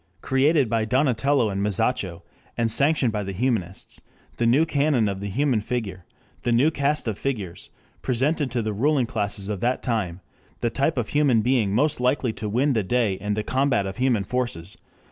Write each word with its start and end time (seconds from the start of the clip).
"Created 0.21 0.67
by 0.67 0.83
Donatello 0.83 1.49
and 1.51 1.61
Masaccio, 1.61 2.23
and 2.57 2.71
sanctioned 2.71 3.13
by 3.13 3.21
the 3.21 3.33
Humanists, 3.33 4.01
the 4.37 4.47
new 4.47 4.65
canon 4.65 5.07
of 5.07 5.19
the 5.19 5.29
human 5.29 5.61
figure, 5.61 6.05
the 6.41 6.51
new 6.51 6.71
cast 6.71 7.07
of 7.07 7.19
features... 7.19 7.69
presented 8.01 8.49
to 8.49 8.63
the 8.63 8.73
ruling 8.73 9.05
classes 9.05 9.47
of 9.47 9.59
that 9.59 9.83
time 9.83 10.21
the 10.61 10.71
type 10.71 10.97
of 10.97 11.09
human 11.09 11.41
being 11.43 11.75
most 11.75 11.99
likely 12.01 12.33
to 12.33 12.49
win 12.49 12.73
the 12.73 12.81
day 12.81 13.13
in 13.13 13.35
the 13.35 13.43
combat 13.43 13.85
of 13.85 13.97
human 13.97 14.23
forces... 14.23 14.75